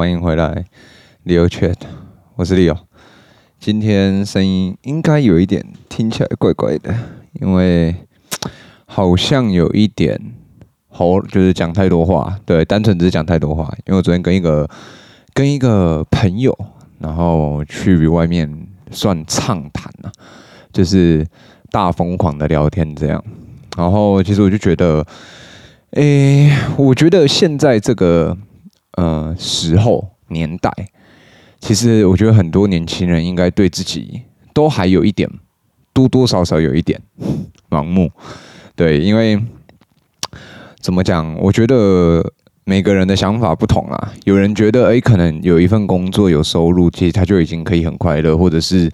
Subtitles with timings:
[0.00, 0.64] 欢迎回来
[1.26, 1.76] ，Leo Chat，
[2.34, 2.74] 我是 Leo。
[3.58, 6.94] 今天声音应该有一点听起来怪怪的，
[7.34, 7.94] 因为
[8.88, 10.18] 好像有一点
[10.88, 12.34] 喉，就是讲太多话。
[12.46, 13.70] 对，单纯只是讲太多话。
[13.84, 14.66] 因为我昨天跟一个
[15.34, 16.56] 跟一个朋友，
[16.98, 18.50] 然后去外面
[18.90, 20.08] 算畅谈啊，
[20.72, 21.26] 就是
[21.70, 23.22] 大疯狂的聊天这样。
[23.76, 25.06] 然后其实我就觉得，
[25.90, 28.34] 诶，我觉得现在这个。
[28.96, 30.70] 呃，时候年代，
[31.60, 34.22] 其实我觉得很多年轻人应该对自己
[34.52, 35.30] 都还有一点，
[35.92, 37.00] 多多少少有一点
[37.70, 38.10] 盲目。
[38.74, 39.40] 对，因为
[40.80, 41.34] 怎么讲？
[41.40, 42.32] 我觉得
[42.64, 44.12] 每个人的想法不同啦。
[44.24, 48.90] 有人觉得，哎，可能有一份工作有收入，其实他就已经可以很快乐，或者是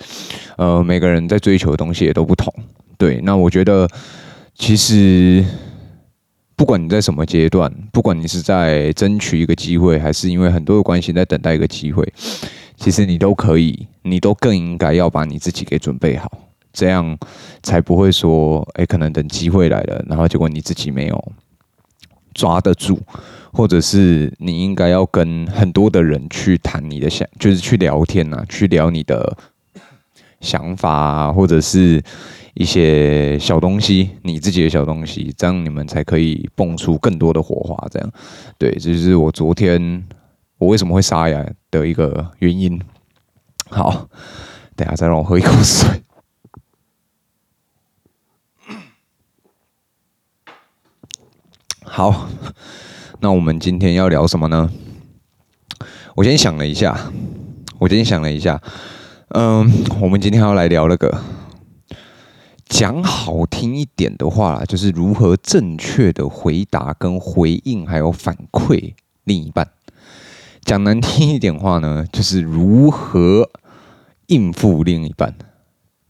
[0.57, 2.53] 呃，每个人在追求的东西也都不同。
[2.99, 3.89] 对，那我觉得
[4.55, 5.45] 其实。
[6.57, 12.11] 不管你在什么阶段，不管你是在争取一个机会，还是因为很多的关系在等待一个机会，
[12.77, 16.33] 其实你都可以，你都更应该要把你自己给准备好，
[16.73, 17.17] 这样
[17.63, 21.33] 才不会说，哎，可能等机会来了，然后结果你自己没有
[22.33, 22.99] 抓得住，
[23.53, 29.37] 或者是你应该要跟很多的人去谈你的想，就是去聊天呐，去聊你的
[30.41, 32.03] 想法啊，或者是。
[32.59, 37.87] 一些小东西，你自己的小东西，这样你们才可以蹦出更多的火花。
[37.91, 38.11] 这样，
[38.57, 40.03] 对，这就是我昨天
[40.57, 42.81] 我为什么会沙哑的一个原因。
[43.69, 44.09] 好，
[44.75, 46.03] 等下再让我喝一口水。
[51.85, 52.27] 好，
[53.21, 54.71] 那我们今天要聊什么呢？
[56.15, 57.13] 我先想了一下，
[57.79, 58.59] 我今天想了一下，
[59.29, 59.71] 嗯，
[60.01, 61.23] 我们今天要来聊那个。
[62.69, 68.95] 讲好听一点的话，就是如何正确的回答跟回应，还有反馈
[69.25, 69.69] 另一半。
[70.63, 73.49] 讲难听一点话呢，就是如何
[74.27, 75.33] 应付另一半。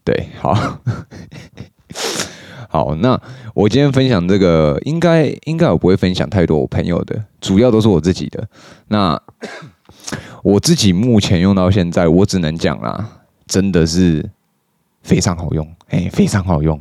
[0.03, 0.55] 对，好，
[2.71, 3.21] 好，那
[3.55, 8.49] 我今天分享这个，应该应该我不会分享太多我朋友的，主要都是我自己的。
[8.89, 9.21] 那
[10.43, 14.31] 我自己目前用到现在，我只能讲啦，真的是。
[15.07, 16.81] 非常好用，哎，非常好用。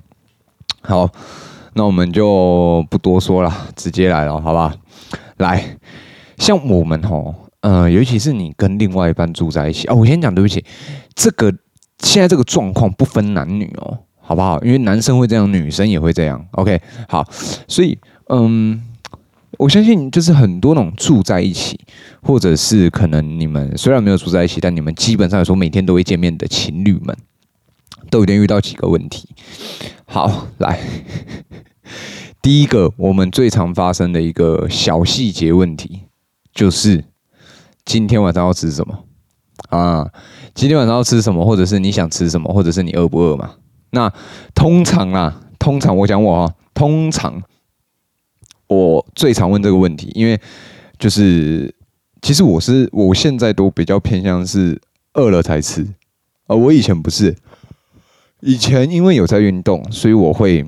[0.82, 1.08] 好，
[1.74, 4.74] 那我们就不多说了，直接来了，好吧？
[5.38, 5.78] 来，
[6.38, 9.96] 像我们吼，呃，尤其是你跟另外一半住在一起哦。
[9.96, 10.66] 我先讲对不起，
[11.14, 11.54] 这个
[12.00, 14.60] 现在这个状况不分男女哦，好不好？
[14.64, 16.44] 因为男生会这样，女生也会这样。
[16.54, 17.24] OK，好，
[17.68, 17.96] 所以
[18.30, 18.82] 嗯，
[19.60, 21.80] 我相信就是很多那种住在一起，
[22.24, 27.16] 或者是可能你们虽然没有住在一起，但你们基本上来说每天都会见面的情侣们。
[28.10, 29.30] 都有点遇到几个问题。
[30.06, 30.80] 好，来，
[32.42, 36.04] 第一个我们最常发生的一个小细节问题，
[36.54, 37.04] 就是
[37.84, 39.06] 今天晚上要吃什么
[39.70, 40.12] 啊？
[40.54, 41.46] 今天晚上要吃什么？
[41.46, 42.54] 或者是你想吃什么？
[42.54, 43.56] 或者是你饿不饿嘛？
[43.90, 44.14] 那
[44.54, 47.42] 通常啊，通常我讲我啊，通常
[48.68, 50.40] 我最常问这个问题，因为
[50.98, 51.74] 就是
[52.22, 54.80] 其实我是我现在都比较偏向是
[55.14, 55.86] 饿了才吃，
[56.48, 57.36] 而我以前不是。
[58.42, 60.66] 以前因为有在运动，所以我会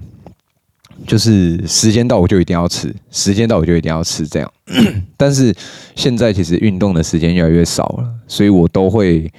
[1.05, 4.51] 就是时间到我就一定要吃，时间到我就一定要吃这样。
[5.15, 5.55] 但是
[5.95, 9.31] 现在其实运动的时间越来越少了，所以我都会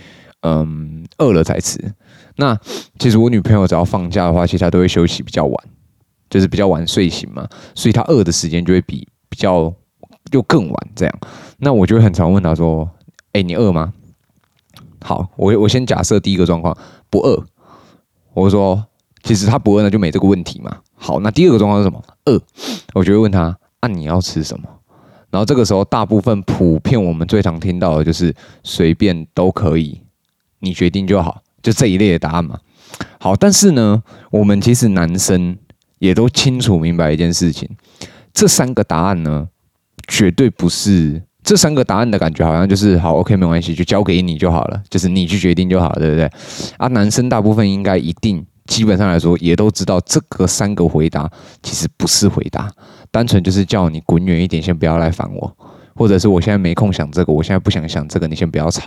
[0.43, 1.78] 嗯饿了才吃。
[2.37, 2.56] 那
[2.99, 5.65] 其实我女朋友只要放假的话，其实她都会休息比较晚，
[6.31, 9.75] 就是比较晚睡醒嘛，所以她饿的时间就会比比较
[10.31, 11.19] 又更晚这样。
[11.59, 12.89] 那我就会很常问她说
[13.33, 13.93] ：“哎，你饿吗？”
[15.03, 16.77] 好，我我先假设第一个状况
[17.10, 17.45] 不饿。
[18.38, 18.84] 我说，
[19.22, 20.78] 其实他不饿，那就没这个问题嘛。
[20.94, 22.03] 好，那第二个状况是什么？
[22.26, 22.41] 饿，
[22.94, 24.68] 我就会问他，那、啊、你要吃什么？
[25.30, 30.01] 然后这个时候，大部分普遍我们最常听到的就是随便都可以，
[30.60, 32.59] 你决定就好，就这一类的答案嘛。
[33.18, 35.59] 好，但是呢，我们其实男生
[35.98, 37.68] 也都清楚明白一件事情，
[38.33, 39.48] 这三个答案呢，
[40.07, 41.22] 绝对不是。
[41.48, 46.30] 这三个答案的感觉好像就是好，OK，没关系，就交给你就好了，就是你去决定就好了，对不对？
[46.77, 51.27] 啊，男生大部分应该一定，基本上来说也都知道，这个三个回答
[51.62, 52.71] 其实不是回答，
[53.10, 55.56] 单纯就是叫你滚远一点，先不要来烦我，
[55.97, 58.83] 或者是我现在没空想这个，我现在不想想这个，你先不要吵，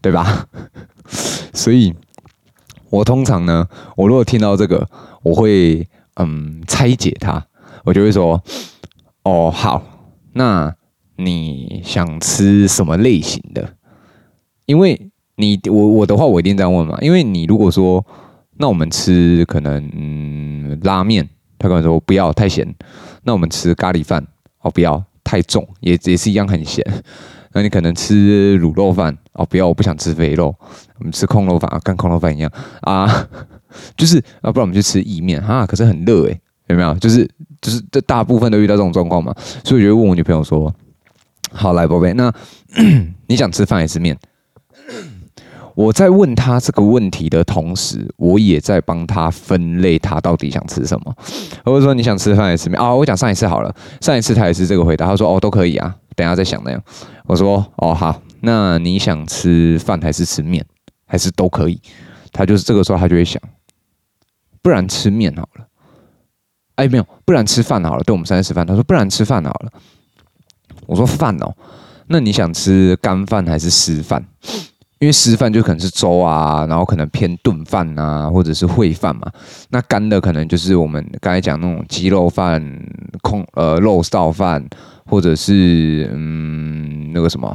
[0.00, 0.46] 对吧？
[1.52, 1.92] 所以，
[2.88, 3.66] 我通常呢，
[3.96, 4.88] 我如果听到这个，
[5.24, 7.44] 我会嗯拆解它，
[7.82, 8.40] 我就会说，
[9.24, 9.82] 哦，好，
[10.34, 10.72] 那。
[11.16, 13.74] 你想吃什么类型的？
[14.66, 16.98] 因为你我我的话，我一定这样问嘛。
[17.00, 18.04] 因为你如果说，
[18.58, 21.28] 那我们吃可能、嗯、拉面，
[21.58, 22.66] 他可能说不要太咸。
[23.22, 24.24] 那我们吃咖喱饭，
[24.60, 26.84] 哦不要太重，也也是一样很咸。
[27.52, 30.54] 那你可能吃卤肉饭哦，不要，我不想吃肥肉，
[30.98, 32.50] 我们吃空肉饭啊，跟空肉饭一样
[32.82, 33.28] 啊，
[33.96, 36.94] 就是啊，不然我们去吃意面哈，可是很热诶，有没有？
[36.96, 37.26] 就是
[37.62, 39.34] 就是这大部分都遇到这种状况嘛，
[39.64, 40.74] 所以我就问我女朋友说，
[41.56, 42.32] 好来宝贝，那
[43.26, 44.16] 你想吃饭还是面？
[45.74, 51.14] 我在问他这个问题的同时，我也在帮他分类，他到底想吃什么。
[51.64, 52.94] 或者说你想吃饭还是面啊？
[52.94, 56.82] 我讲上一次好了，上一次他也是这个回答，他说哦都可以啊，等下再想那样。
[57.26, 60.64] 我说哦好，那你想吃饭还是吃面，
[61.06, 61.78] 还是都可以？
[62.32, 63.40] 他就是这个时候他就会想，
[64.62, 65.66] 不然吃面好了。
[66.76, 68.02] 哎没有，不然吃饭好了。
[68.02, 69.72] 对我们三天吃饭，他说不然吃饭好了。
[70.86, 71.52] 我说饭哦，
[72.08, 74.24] 那你想吃干饭还是湿饭？
[74.98, 79.30] 因为湿饭就可能是粥啊，然后可能偏炖饭啊，或者是烩饭嘛。
[79.68, 82.62] 那干的可能就是我们刚才讲那种鸡肉饭、
[83.20, 84.66] 空呃肉臊饭，
[85.04, 87.54] 或者是嗯那个什么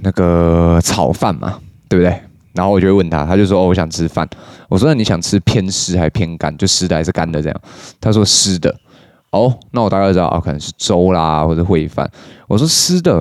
[0.00, 1.58] 那个炒饭嘛，
[1.88, 2.16] 对不对？
[2.52, 4.26] 然后我就会问他，他就说哦，我想吃饭。
[4.68, 6.56] 我说那你想吃偏湿还是偏干？
[6.56, 7.60] 就湿的还是干的这样？
[8.00, 8.72] 他说湿的。
[9.36, 12.10] 哦，那我大概知道啊，可能是粥啦，或者烩饭。
[12.48, 13.14] 我说湿的，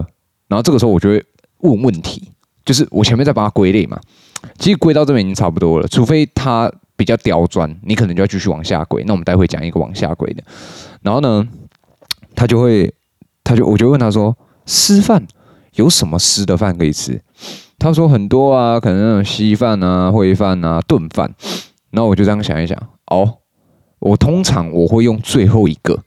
[0.47, 1.23] 然后这个时候我就会
[1.59, 2.31] 问问题。
[2.63, 3.99] 就是我前面在帮他归类嘛，
[4.57, 9.03] 其实归到这边已经差不多了，除非他比较刁钻，你可能就要继续往下归。
[9.05, 10.43] 那我们待会讲一个往下归的，
[11.03, 11.47] 然后呢，
[12.33, 12.91] 他就会，
[13.43, 14.35] 他就我就问他说，
[14.65, 15.23] 湿饭
[15.75, 17.21] 有什么湿的饭可以吃？
[17.77, 21.35] 他说很多啊，可能那种稀饭啊、烩饭啊、炖饭。
[21.91, 22.75] 然后我就这样想一想，
[23.11, 23.37] 哦，
[24.05, 25.97] 我通常我会用最后一个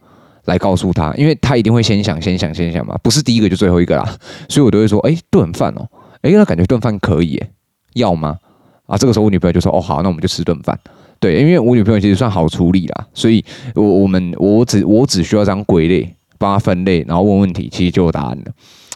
[0.44, 4.16] 来告诉他，因为他一定会先想、先想、先想嘛，不是第一个就最后一个啦，
[4.48, 5.84] 所以我都会说，哎，顿饭哦。
[6.22, 7.50] 哎，那感觉顿饭可以耶，
[7.94, 8.38] 要吗？
[8.86, 10.78] 啊，这个时候我女朋友就说：“哦，好，那我们就吃顿饭。”
[11.18, 18.44] 对，因为我女朋友其实算好处理啦，所以我我们我只我只需要这样归类，帮她分类，然后问问题，其实就有答案了。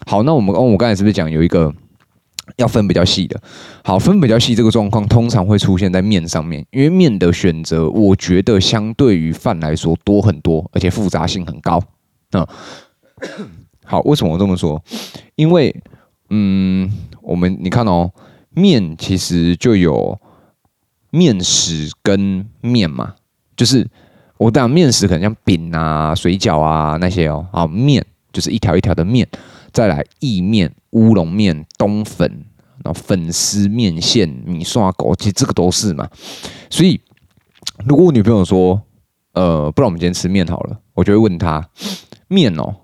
[0.06, 1.72] 好，那我们哦，我刚才是不是讲有一个
[2.56, 3.40] 要分比较细的？
[3.84, 11.82] 好，分比较细这个状况通常会出现在面上面，因为面的选择，我觉得相对于饭来说多很多，而且复杂性很高。
[12.32, 12.46] 嗯，
[13.84, 14.82] 好，为什么我这么说？
[15.36, 15.74] 因为
[16.30, 16.90] 嗯。
[17.24, 18.10] 我们你看哦，
[18.50, 20.20] 面其实就有
[21.10, 23.14] 面食跟面嘛，
[23.56, 23.88] 就是
[24.38, 29.24] 我讲面食可能像饼啊、水饺啊那些哦，啊面就是一条一条的面，
[29.72, 32.28] 再来意面、乌龙面、冬粉，
[32.84, 36.08] 然后粉丝、面线、米线狗，其实这个都是嘛。
[36.70, 37.00] 所以
[37.86, 38.80] 如果我女朋友说，
[39.32, 41.68] 呃，不然我们今天吃面好了，我就会问她
[42.28, 42.74] 面哦，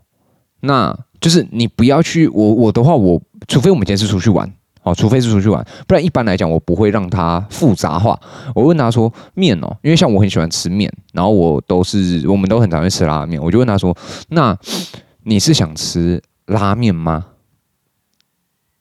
[0.61, 3.20] 那就是你不要去我我的话我。
[3.46, 4.52] 除非我们今天是出去玩，
[4.82, 8.19] 哦，除非是出去玩，不然一般来讲我不会让它复杂化。
[8.55, 13.96] 我问他说面哦，因为像我很喜欢吃面，然后我都是我们都很常去吃拉面，我就问他说，
[14.29, 14.55] 那
[15.23, 17.27] 你是想吃拉面吗？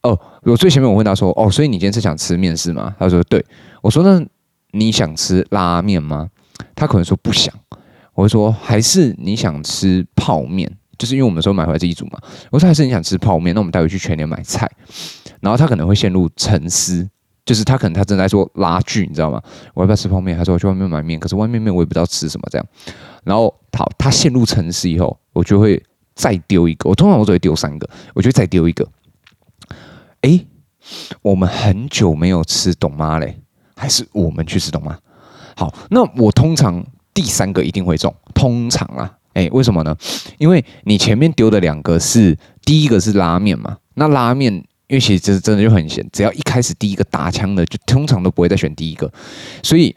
[0.03, 2.95] 哦，我最前面我问他说，哦，所以你今天是想吃面是吗？
[2.99, 3.45] 他说对，
[3.81, 4.25] 我说那
[4.71, 6.29] 你想吃拉面吗？
[6.75, 7.53] 他可能说不想，
[8.13, 10.71] 我会说还是你想吃泡面？
[10.97, 12.19] 就是因为我们说买回来自己煮嘛，
[12.49, 14.67] 我说还是你想吃泡面，那我们待会去全联买菜，
[15.41, 17.07] 然后他可能会陷入沉思，
[17.45, 19.39] 就是他可能他正在说拉锯，你知道吗？
[19.75, 20.35] 我要不要吃泡面？
[20.35, 22.65] 他说我去外面买面，可是外面面我也不知道吃什么这样，
[23.23, 25.83] 然后好，他陷入沉思以后，我就会
[26.17, 28.89] 再丢一个，我通常我只会丢三个，我就再丢一个，
[30.21, 30.43] 哎，
[31.21, 33.39] 我们很久没有吃董妈嘞，
[33.75, 34.97] 还是我们去吃董妈？
[35.55, 36.83] 好，那我通常
[37.13, 39.13] 第三个一定会中，通常啊。
[39.33, 39.95] 哎，为什么呢？
[40.39, 44.51] 因为你前面丢的两个是第一个是拉面嘛，那拉面
[44.87, 49.11] 因为其实真真的就很咸，只要一开始第一个打枪的，就通常都不会再选第一个。
[49.61, 49.95] 所以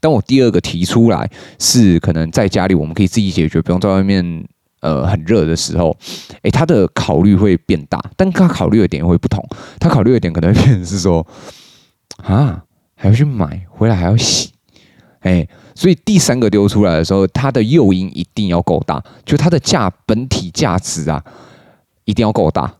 [0.00, 4.48] 当我第二个提出来是可能在家里我们可以自己解决，不用在外面
[4.80, 5.96] 呃很热的时候，
[6.42, 9.42] 哎，他的考虑会变大，但他考虑的点会不同，
[9.78, 11.26] 他考虑的点可能会变成是说
[12.24, 14.50] 啊还要去买回来还要洗，
[15.20, 15.48] 哎。
[15.72, 21.24] 所以第三个丢出来的时候，它的诱因一定要够大，就它的价本体价值啊，
[22.04, 22.70] 一定要够大。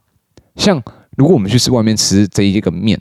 [0.56, 0.82] 像
[1.16, 3.00] 如果我们去吃外面吃这一个面，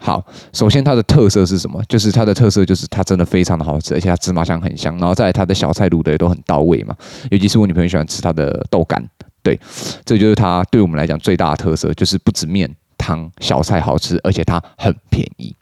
[0.00, 1.82] 好，首先它的特色是什么？
[1.88, 6.94] 就是它的特色就是它真的非常的好吃，而且它芝麻香很香，然后再来它的小菜卤的也都很到位嘛。
[7.30, 9.04] 尤其是我女朋友喜欢吃它的豆干，
[9.42, 9.58] 对，
[10.04, 15.54] 这就是它对我们来讲最大的特色，就是不止面汤小菜好吃，而且它很便宜。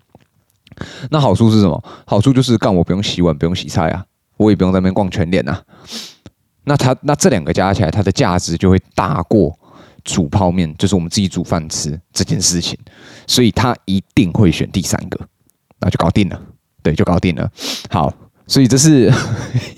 [1.11, 1.83] 那好处是什么？
[2.05, 4.05] 好处就是干我不用洗碗，不用洗菜啊，
[4.37, 5.63] 我也不用在那边逛全脸啊。
[6.65, 9.59] 那它那这两个加起来，它的价值就会大过
[10.07, 12.79] 煮泡面，就是我们自己煮饭吃这件事情，
[13.27, 15.21] 所以他一定会选第三个，
[15.81, 16.41] 那就搞定了。
[16.83, 17.51] 对，就搞定了。
[17.91, 18.11] 好，
[18.47, 19.13] 所以这是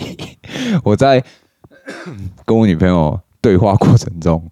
[0.84, 1.24] 我在
[2.44, 4.46] 跟我女朋友对话过程中，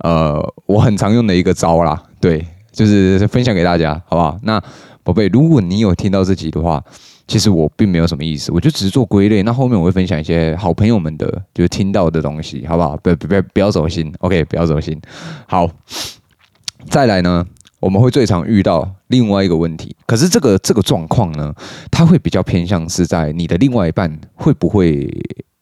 [0.00, 4.38] 呃，我很常用的一个招啦，对，就是分享给大家，好不好？
[4.42, 4.62] 那
[5.02, 6.84] 宝贝，如果你有听到这集的话，
[7.32, 9.42] 其实我并没有什么意思，我就只是做归类。
[9.42, 12.94] 那后面我会分享一些好朋友们的，就是听到的东西，好不好？
[12.98, 15.00] 不不不，不要走心，OK，不要走心。
[15.48, 15.66] 好，
[16.90, 17.42] 再来呢，
[17.80, 21.54] 我们会最常遇到另外一个问题，可是这个这个状况呢，
[21.90, 25.08] 它会比较偏向是在你的另外一半会不会，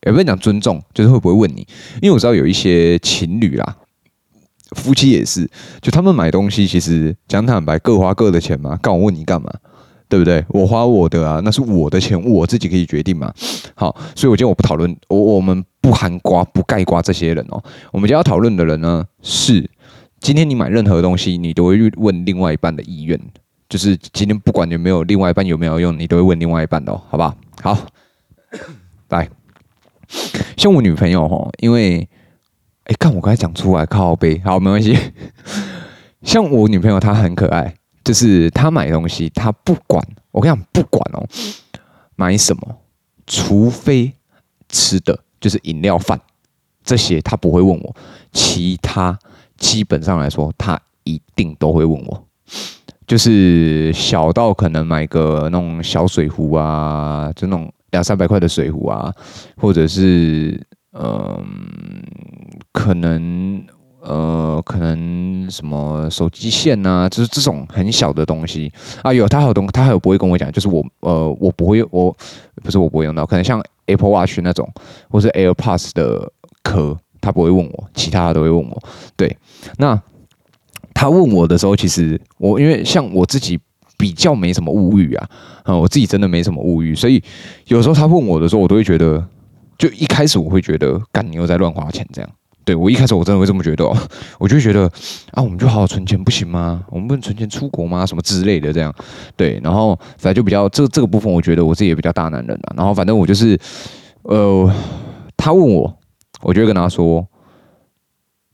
[0.05, 1.65] 也不能讲尊重，就是会不会问你，
[2.03, 3.77] 因为我知道有一些情侣啦。
[4.73, 5.49] 夫妻也是，
[5.81, 9.49] 就他们买东西，其实讲坦白，各花各的钱嘛，干我问你干嘛？
[10.11, 10.45] 对不对？
[10.49, 13.33] 我花我的啊，那是我的钱，我自己可以决定嘛。
[13.75, 17.63] 好，所以我今天我不讨论，我我们不含瓜不盖瓜这些人哦。
[17.93, 19.71] 我们今天要讨论的人呢，是
[20.21, 23.19] 今天你买任何东西，你都会问另外一半的意愿，
[23.69, 27.35] 就是今天不管有没有另外一半有没有用，你都会问另外一半的哦，好不好？
[27.63, 27.79] 好，
[29.09, 29.29] 来，
[30.57, 32.09] 像我女朋友哦，因为。
[32.85, 34.99] 哎，看我刚才讲出来，靠背，好，没关系。
[36.25, 41.27] 像我女朋友，她很可爱，就是他买东西，他不管，我跟你讲，不管哦，
[42.17, 42.77] 买什么，
[43.27, 44.13] 除非
[44.69, 46.21] 吃的，就是饮料饭
[46.83, 47.97] 这些，他不会问我。
[48.33, 49.19] 其他
[49.57, 52.27] 基本上来说，他一定都会问我。
[53.07, 59.13] 就是小到可能买个那种小水壶啊，就那种两三百块的水壶啊，
[59.57, 61.45] 或者是嗯。
[62.73, 63.63] 可能
[64.03, 69.13] 呃，可能什么手机线啊，就是这种很小的东西啊。
[69.13, 72.17] 有他还有东，他还有不会跟我讲，就是我呃，我不会，我
[72.63, 74.69] 不是我不会用到，可能像 Apple Watch 那种，
[75.11, 78.83] 或是 AirPods 的壳，他不会问我，其他的都会问我。
[79.17, 79.37] 对，
[79.77, 80.01] 那
[80.95, 83.59] 他问我的时候，其实我因为像我自己
[83.99, 85.29] 比较没什么物欲啊，
[85.65, 87.23] 啊，我自己真的没什么物欲，所以
[87.67, 89.23] 有时候他问我的时候，我都会觉得，
[89.77, 92.31] 就一开始我会觉得，干你又在乱花钱这样。
[92.63, 93.97] 对，我一开始我真的会这么觉得哦，
[94.39, 94.85] 我就觉得
[95.33, 96.85] 啊，我们就好好存钱不行吗？
[96.89, 98.05] 我们不能存钱出国吗？
[98.05, 98.95] 什么之类的这样。
[99.35, 102.73] 对，然后反正就比较这这个部分，我觉得我自己也比较大男人了。
[102.77, 103.59] 然后反正我就是，
[104.23, 104.73] 呃，
[105.37, 105.99] 他问我，
[106.43, 107.27] 我就会跟他说，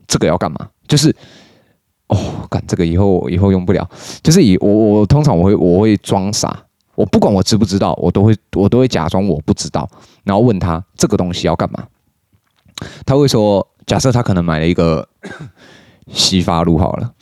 [0.06, 0.68] 这个要干嘛？
[0.86, 1.14] 就是
[2.06, 2.16] 哦，
[2.48, 3.86] 干这个以后以后用不了。
[4.22, 9.86] 就是以我我通常我会我会装傻，我不管我知不知道，我都会我都会假装我不知道，
[10.24, 11.84] 然后问他这个东西要干嘛？
[13.04, 13.68] 他会说。
[13.86, 15.08] 假设他可能买了一个
[16.12, 17.12] 洗发露好了，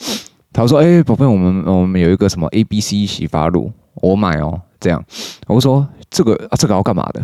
[0.53, 5.03] 他说：“哎，宝贝，我们我们有一个什么 A B C 洗发露，我买哦。”这样，
[5.47, 7.23] 我说：“这个啊，这个要干嘛的？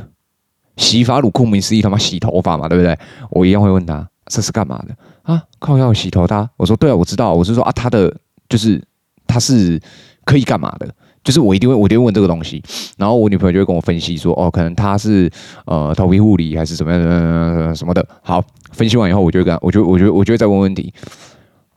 [0.77, 2.99] 洗发露顾名思义，他妈洗头发嘛，对不对？”
[3.31, 6.49] 我一样会问他：“这是干嘛的？”啊，靠要洗头他？
[6.57, 7.35] 我说：“对啊，我知道。
[7.35, 8.15] 我是说啊，他的
[8.49, 8.83] 就是
[9.27, 9.81] 他是
[10.25, 10.89] 可以干嘛的？”
[11.23, 12.63] 就是我一定会，我一定会问这个东西，
[12.97, 15.31] 然后我女朋友就会跟我分析说，哦，可能他是
[15.67, 18.07] 呃头皮护理还是怎么样什么的。
[18.23, 20.93] 好，分析完以后，我就会跟，我就我就我就会再问问题。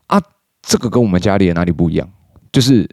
[0.07, 0.21] 啊，
[0.62, 2.09] 这个跟我们家里的哪里不一样？
[2.51, 2.89] 就是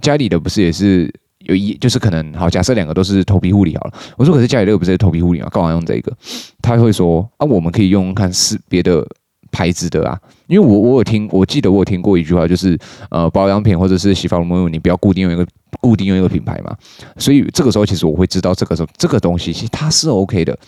[0.00, 3.92] 家里的不是也是有一，就是可能好，假设两个都是头皮护理好了。
[4.16, 5.48] 我说可是家里这个不是头皮护理吗？
[5.50, 6.12] 干嘛用这个？
[6.60, 9.06] 他会说啊，我们可以用看是别的。
[9.50, 12.78] 牌子的啊，因为我我有听，我记得我有听过一句话，就是
[13.10, 15.46] 呃保养品或者是洗发露，你不要固定用一个
[15.80, 16.76] 固定用一个品牌嘛。
[17.16, 20.58] 所以这个时候其实我会知道这个时候这个东西其实它是 OK 的，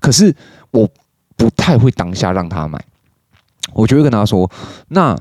[0.00, 0.34] 可是
[0.70, 0.88] 我
[1.36, 2.82] 不太会当下让他买，
[3.72, 4.50] 我就会跟他说，
[4.88, 5.16] 那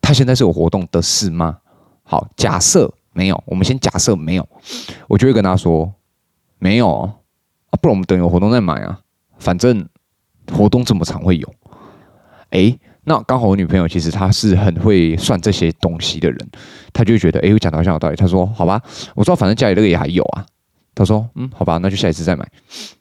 [0.00, 1.58] 他现在是有活动的是吗？
[2.02, 4.48] 好，假设没有，我们先假设没有，
[5.08, 5.92] 我就会跟他说
[6.58, 6.90] 没有
[7.70, 9.00] 啊，不然我们等有活动再买啊，
[9.38, 9.88] 反正
[10.52, 11.54] 活动这么长会有。
[12.54, 16.38] 哎，那刚好我女朋友其实她是很会算这些东西的人，
[16.92, 18.16] 她就觉得哎，我讲的好像有道理。
[18.16, 18.80] 她说好吧，
[19.16, 20.46] 我说反正家里这个也还有啊。
[20.94, 22.48] 她说嗯，好吧，那就下一次再买，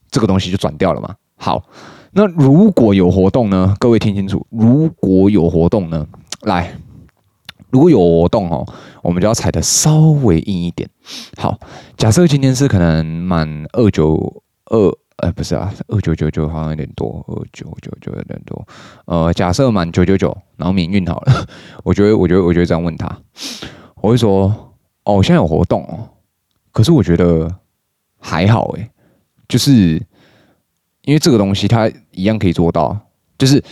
[0.10, 1.14] 这个东西就转掉了嘛。
[1.36, 1.64] 好，
[2.14, 3.76] 那如果有活动呢？
[3.80, 6.08] 各位听清楚，如果有活动呢，
[6.42, 6.76] 来，
[7.70, 8.66] 如果有活动哦，
[9.04, 10.90] 我们就要踩的稍微硬一点。
[11.38, 11.60] 好，
[11.96, 14.98] 假设今天是可能满二九二。
[15.24, 18.68] 呃，不是啊，二九九九好像有点多，二九九九有点多。
[19.06, 21.48] 呃，假设满九九九，然后免运好了。
[21.86, 23.18] 我觉得，我觉得，我觉得这样问他，
[24.02, 24.76] 我会说，
[25.06, 26.10] 哦，现在有活动哦，
[26.74, 27.50] 可是我觉得
[28.20, 28.90] 还好诶，
[29.48, 29.94] 就是
[31.04, 33.00] 因为这个东西它一样可以做到，
[33.38, 33.64] 就是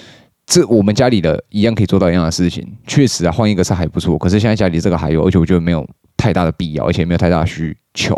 [0.45, 2.65] 这我们家里的一样可以做到一样的事情。
[2.87, 8.15] 确实啊，换一个是还不错，可是现在家里这个还有，而且我觉得没有太大的必要，而且没有太大需求，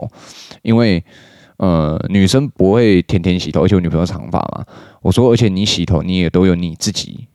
[0.61, 1.03] 因为。
[1.57, 4.65] 呃，女生不会天天洗头，而且我女朋友长发嘛。
[5.01, 7.27] 我说，而且你洗头，你也都有你自己，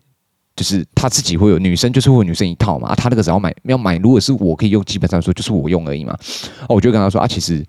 [0.57, 1.59] 就是她自己会有。
[1.59, 2.95] 女生就是会有女生一套嘛。
[2.95, 6.17] 她那个只要买要买，如果是我可以用，基本上说就是我用而已嘛。
[6.63, 7.65] 哦，我就跟她说啊，其实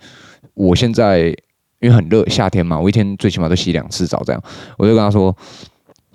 [0.53, 1.27] 我现在
[1.79, 4.43] 因为很热，夏天嘛，我一天最起码都洗两次澡这样。
[4.77, 5.35] 我就跟她说，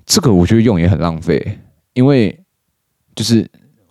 [0.05, 1.59] 这个我觉得用也很浪费，
[1.95, 2.39] 因为
[3.15, 3.49] 就是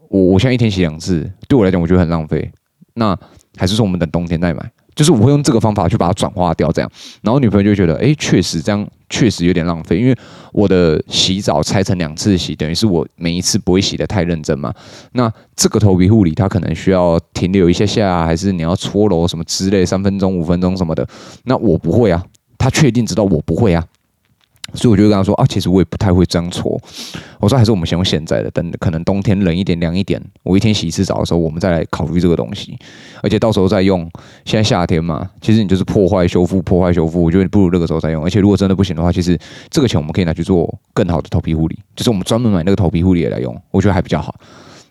[0.09, 2.51] 我我现在一天洗两次，对我来讲我觉得很浪费。
[2.95, 3.17] 那
[3.55, 4.71] 还是说我们等冬天再买？
[4.95, 10.15] 就是我会用这个方法去把它转化掉，这样，然后女朋友就觉得，哎，确实这样确实有点浪费，因为
[10.51, 14.73] 我的洗澡拆成两次洗，等于是我每一次不会洗得太认真嘛。
[15.13, 21.07] 那这个头皮护理它可能需要停留一下下，还是你要搓揉什么之类，三分钟、五分钟什么的。
[21.45, 22.23] 那我不会啊，
[22.57, 23.83] 他确定知道我不会啊。
[24.73, 26.79] 所以我就跟他说啊，其实我也不太会这样搓。
[27.39, 32.77] 我说还是我们先用现在的，等可能冬天冷一点、凉一点，我一天洗一次澡的时候，我们再来考虑这个东西。
[33.21, 34.09] 而且到时候再用，
[34.45, 38.23] 现在夏天嘛，其实你就是破坏修复、破坏修复，我觉得不如那个时候再用。
[38.23, 39.37] 而且如果真的不行的话，其实
[39.69, 44.33] 这个钱我们可以拿去做更好的头皮护理，就是我们专门买那个头皮护理来用，我觉得还比较好。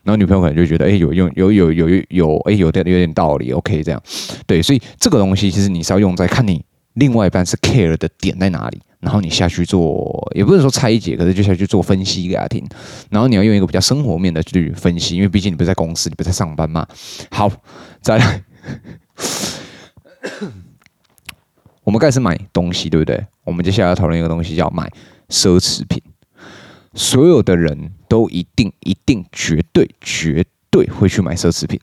[0.05, 4.03] 然后女朋友可能就觉得，哎，有用，有有有有有，哎，有点有点道理，OK，这样。
[4.47, 6.61] 对，所以这个东西其实你是要用在看你
[6.95, 8.81] 另外一半是 care 的点在哪里。
[9.01, 12.65] 然后你下去做，也不是说拆解，可是就下去做分析给他听。
[13.11, 16.87] 然后你要用一个比较生活面的去分析，因为毕竟你不在公司，你不在上班嘛。
[17.33, 17.51] 好，
[18.01, 18.45] 再来，
[21.83, 23.27] 我们开始买东西，对不对？
[23.43, 24.89] 我们接下来要讨论一个东西，叫买
[25.29, 26.01] 奢侈品。
[26.95, 31.81] 所有的人都一定、一定、绝对、绝对会去买奢侈品。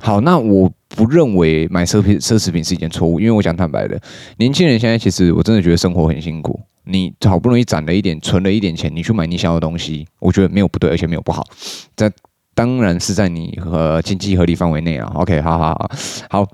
[0.00, 4.00] 好，那我不认为买奢品奢侈品是一件错误，因为我讲坦白的，
[4.36, 6.58] 年轻人现在其实我真的觉得生活很辛苦。
[6.84, 11.44] 你好不容易攒了一点，存了一点钱，你去买你想要的东西，我觉得没有不对，而且没有不好。
[11.94, 12.10] 这
[12.54, 15.10] 当然是在你和经济合理范围内啊。
[15.16, 15.90] OK，好好好，
[16.30, 16.48] 好。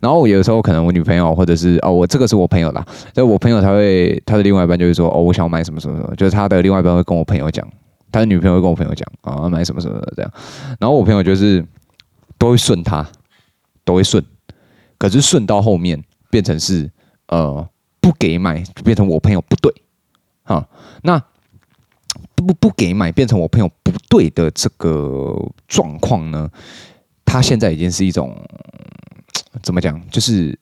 [0.00, 7.66] 然后有的时候可能我女朋友或者是哦，我这个是我朋友啦，就我朋友他会他的另外一半就会说哦，我想要买什么什么什么，就是他的另外一半会跟我朋友讲，
[8.12, 10.30] 他的女朋友会跟我朋友讲啊，买什么什么的这样。
[10.78, 11.64] 然后我朋友就是。
[12.40, 13.06] 都会顺他，
[13.84, 14.24] 都会顺，
[14.96, 16.90] 可是顺到后面变成是
[17.28, 17.68] 呃
[18.00, 19.70] 不给买，变成我朋友不对，
[20.44, 20.66] 哈，
[21.02, 21.22] 那
[22.34, 25.36] 不不给买变成我朋友不对的这个
[25.68, 26.50] 状况呢，
[27.26, 28.34] 他现在已经是一种
[29.62, 30.58] 怎么讲，就是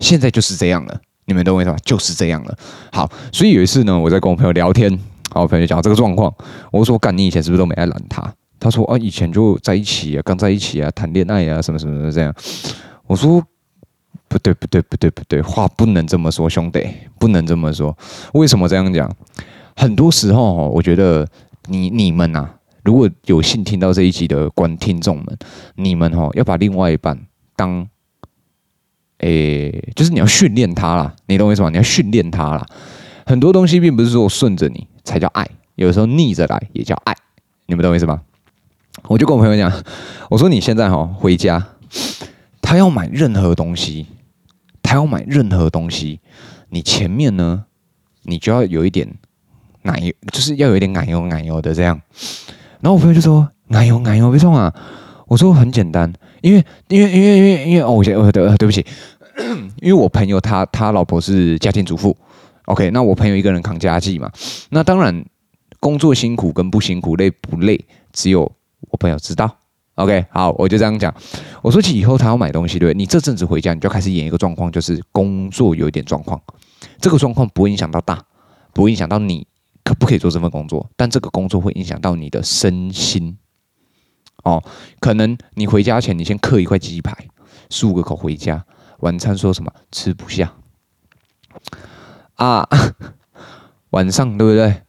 [0.00, 1.76] 现在就是这样了，你们懂我意思吧？
[1.86, 2.54] 就是这样了。
[2.92, 4.94] 好，所以有一次呢，我在跟我朋友聊天，
[5.30, 6.34] 好，我朋友讲这个状况，
[6.70, 12.34] 我说：“干，你以前是不是都没爱拦他？”他说啊，以前就在一起啊，刚在一起啊，谈恋爱啊，什么什么的这样。
[13.06, 13.42] 我说
[14.28, 16.86] 不对，不对，不对，不对，话不能这么说，兄弟，
[17.18, 17.96] 不能这么说。
[18.34, 19.10] 为什么这样讲？
[19.74, 21.26] 很多时候，我觉得
[21.68, 22.50] 你你们呐，
[22.84, 25.38] 如果有幸听到这一集的观听众们，
[25.76, 27.18] 你们哈要把另外一半
[27.56, 27.86] 当，
[29.18, 31.70] 诶，就是你要训练他啦，你懂我意思吗？
[31.70, 32.66] 你要训练他啦。
[33.24, 37.14] 很多东西并不是说顺着你才叫爱，有时候逆着来也叫爱，
[37.66, 38.20] 你们懂我意思吗？
[39.04, 39.72] 我就跟我朋友讲，
[40.28, 41.64] 我说你现在哈回家，
[42.60, 44.06] 他要买任何东西，
[44.82, 46.20] 他要买任何东西，
[46.68, 47.64] 你前面呢，
[48.24, 49.08] 你就要有一点
[49.82, 51.98] 奶油，就是要有一点奶油奶油的这样。
[52.80, 54.72] 然后我朋友就说奶油奶油别送啊，
[55.26, 58.84] 我说很简单，因为因为因为因为因为哦，我先哦对对不起，
[59.80, 62.14] 因为我朋友他他老婆是家庭主妇
[62.66, 64.30] ，OK，那我朋友一个人扛家计嘛，
[64.68, 65.24] 那当然
[65.80, 67.82] 工作辛苦跟不辛苦累不累，
[68.12, 68.52] 只有。
[68.80, 69.58] 我朋友知道
[69.96, 71.12] ，OK，好，我就这样讲。
[71.62, 72.96] 我说起以后他要买东西，对不对？
[72.96, 76.40] 你这阵子回家，你就开始演一个状况，就是工作有一点状况。
[77.00, 78.24] 这个状况不会影响到大，
[78.72, 79.46] 不会影响到你
[79.82, 83.36] 可不可以做这份工作，但这个工作会影响到你的身心。
[84.44, 84.62] 哦，
[85.00, 87.28] 可能你回家前，你先刻一块鸡排，
[87.68, 88.64] 漱个口回家，
[89.00, 90.52] 晚餐说什么吃不下
[92.36, 92.66] 啊？
[93.90, 94.82] 晚上对不对？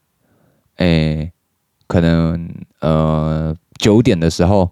[0.77, 1.33] 诶，
[1.87, 2.47] 可能
[2.81, 3.55] 呃。
[3.79, 4.69] 九点的时候，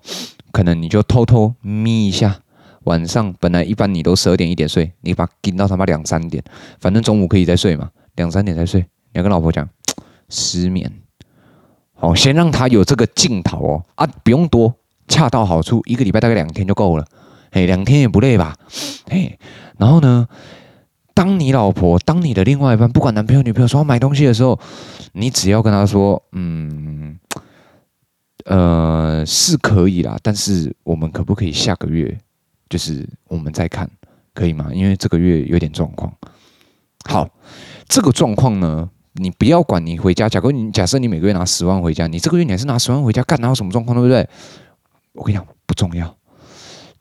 [0.52, 2.42] 可能你就偷偷眯一下。
[2.84, 6.42] 晚上本来一般你都十二点一点睡，你把盯到他妈两三点，
[6.80, 8.80] 反正中午可以再睡嘛，两三点再睡。
[8.80, 9.68] 你要跟老婆讲
[10.30, 10.90] 失眠，
[11.96, 14.74] 好，先让他有这个镜头哦啊，不用多，
[15.10, 17.06] 恰到好处，一个礼拜大概两天就够了。
[17.52, 18.56] 哎，两天也不累吧？
[19.10, 19.38] 哎，
[19.78, 20.26] 然后呢，
[21.14, 24.58] 当你老婆，当你的另外一半，不管男朋友女朋友说要买东西的时候，
[25.12, 27.20] 你只要跟他说，嗯。
[28.50, 32.18] 呃，是可以啦，但是我们可不可以下个月，
[32.70, 33.90] 就是我们再看，
[34.34, 34.70] 可以吗？
[34.74, 36.10] 因为这个月有点状况。
[37.04, 37.28] 好，
[37.90, 44.26] 这个状况呢，你不要管你回家，假如你假设你每个月拿十万回家，你这个月你还是拿十万回家干，哪有什么状况，对不对？
[45.12, 46.16] 我跟你讲，不重要，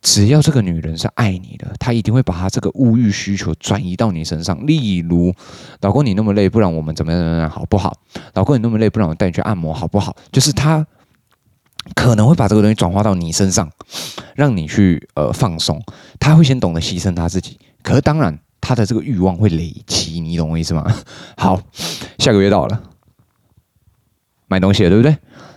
[0.03, 4.67] 只要这个女人是爱你的，她一定会把她这个物欲需求转移到你身上。
[4.67, 5.33] 例如，
[5.81, 7.97] 老公你那么累，不然我们怎么样怎么样好不好？
[8.35, 10.17] 老公你那么累，不然我带你去按摩好不好？
[10.33, 10.85] 就是她。
[11.97, 13.69] 可能会把这个东西转化到你身上，
[14.37, 15.83] 让你去呃放松。
[16.21, 20.85] 他会先懂得牺牲他自己，可是当然他的这个欲望会累积，你懂我意思吗？
[21.37, 21.61] 好，
[22.19, 22.83] 下个月到了，
[24.47, 25.17] 买东西了，对不对？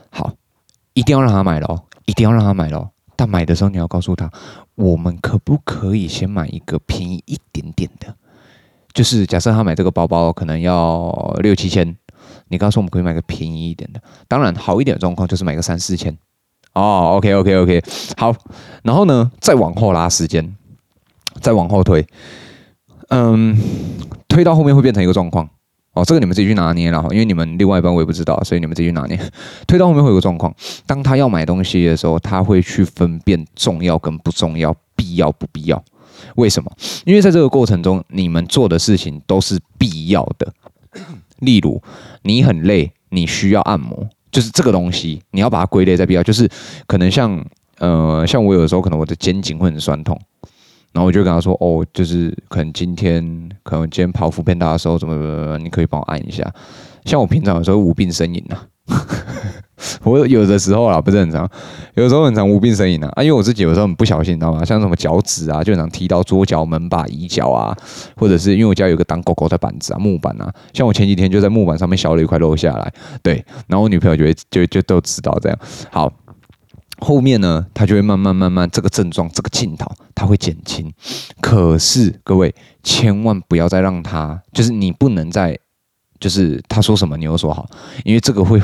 [0.10, 0.34] 好，
[0.94, 2.90] 一定要让他买咯，一定要让他买咯。
[3.16, 4.32] 但买的时候你要告诉他，
[4.76, 8.16] 我们可不可以先买一个便宜一点点的？
[8.94, 11.96] 就是假设他买这个包包可能要六七千，
[12.48, 14.02] 你告诉我们可以买个便宜一点的。
[14.28, 16.18] 当然好一点的状况就是买个三四千。
[16.80, 17.84] 哦，OK OK OK，
[18.18, 18.34] 好。
[18.84, 20.56] 然后呢，再往后拉时间，
[21.42, 22.06] 再往后推，
[23.10, 23.58] 嗯，
[24.28, 25.48] 推到后面会变成一个状况。
[25.94, 29.20] 哦，这个你们自己去拿捏了，因为你们另外一半我也不知道，所以你们自己去拿捏。
[29.68, 30.54] 推到后面会有个状况，
[30.86, 35.84] 当他要买东西的时候，他会去分辨重要跟不重要，必要不必要。
[36.36, 36.72] 为什么？
[37.06, 40.54] 因为在这个过程中，你们做的事情都是必要的。
[41.40, 41.82] 例如，
[42.22, 46.24] 你很累，你需要按摩，就是这个东西，你要把它归类在必要。
[46.24, 46.50] 就是
[46.88, 47.44] 可能像
[47.78, 50.20] 呃，像我有的时候可能我的肩颈会很酸痛。
[50.92, 53.24] 然后我就跟他说：“哦，就是可能今天，
[53.62, 56.52] 可能今天跑腹片大的时候，怎么怎么，你可以帮我按一下。
[57.06, 58.58] 像我平常有时候无病呻吟呐，
[60.04, 61.50] 我有的时候啊，不是很常，
[61.96, 64.64] 有的时候很常无病呻吟呐啊，因为我自己有时候很不小心，你知道吗？
[64.66, 67.76] 像什么脚趾啊，就常踢到桌脚、门把、椅脚啊，
[68.16, 75.60] 或者是因为我家有个当狗狗的板子啊，木板啊，像我前几天就在木板上面削了一块肉下来，对，然后我女朋友就会就就都知道这样，
[75.92, 76.12] 好。”
[77.02, 80.92] 后面呢，他就会慢慢慢慢，这个症状，这个劲头，他会减轻。
[81.40, 85.58] 可是各位千万不要再让他，就是你不能再，
[86.20, 87.66] 就是他说什么你又说好，
[88.04, 88.62] 因为这个会，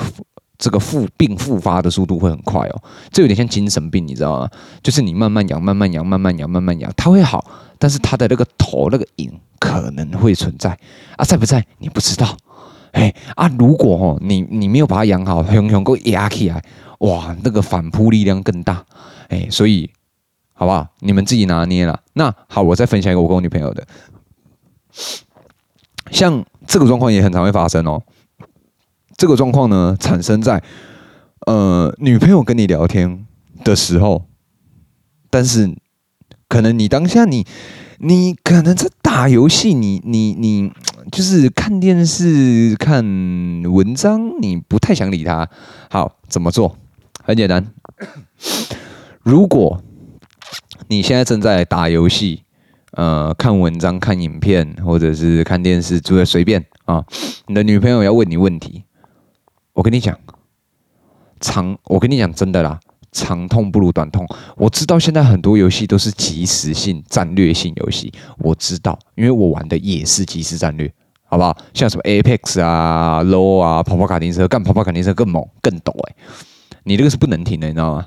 [0.58, 2.84] 这个复病复发的速度会很快哦。
[3.12, 4.50] 这有点像精神病，你知道吗？
[4.82, 7.46] 就是你慢慢养，慢慢养，慢慢养，慢慢养，它会好，
[7.78, 10.78] 但是它的那个头那个影可能会存在
[11.18, 12.38] 啊，在不在你不知道。
[12.92, 16.64] 哎啊，如果哦你你没有把它养好，熊熊够压起来。
[17.00, 18.84] 哇，那个反扑力量更大，
[19.28, 19.90] 哎，所以
[20.54, 20.88] 好不好？
[21.02, 22.00] 你们自己拿捏了。
[22.14, 23.86] 那好，我再分享一个我跟我女朋友的，
[26.10, 28.02] 像这个状况也很常会发生哦。
[29.18, 30.62] 这个状况呢，产生在
[31.48, 33.26] 呃女朋友跟你聊天
[33.64, 34.26] 的时候，
[35.30, 35.76] 但是
[36.48, 37.46] 可能你当下你
[38.00, 40.72] 你可能在打游戏，你你你
[41.12, 43.04] 就是看电视看
[43.64, 45.50] 文章，你不太想理他。
[45.90, 46.78] 好，怎么做？
[47.24, 47.66] 很简单，
[49.24, 49.82] 如果
[50.90, 52.44] 你现在正在打游戏，
[52.92, 57.04] 呃，看文章、看影片，或者是看电视，诸位随便啊，
[57.48, 58.84] 你的女朋友要问你问题，
[59.76, 60.18] 我跟你讲，
[61.42, 62.80] 长，我跟你讲真的啦，
[63.12, 64.26] 长痛不如短痛。
[64.56, 70.90] 我知道现在很多游戏都是即时性、战略性游戏，我知道，因为我玩的也是即时战略，
[71.26, 71.56] 好不好？
[71.74, 76.16] 像什么 Apex 啊、Low 啊、跑跑卡丁车，干跑跑卡丁车更猛、更抖哎、
[76.86, 78.06] 你这个是不能停的，你知道吗？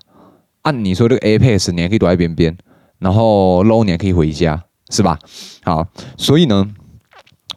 [0.63, 2.57] 按你说这个 Apex，你还可以躲在边边，
[2.99, 5.19] 然后 Low 你还可以回家，是吧？
[5.65, 6.67] 好，所以呢，